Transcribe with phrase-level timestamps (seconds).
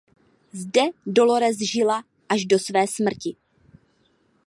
[0.53, 3.35] Zde Dolores žila až do své smrti.